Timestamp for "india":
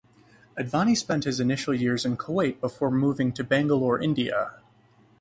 4.01-4.53